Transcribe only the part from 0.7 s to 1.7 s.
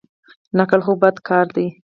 خو بد کار دئ.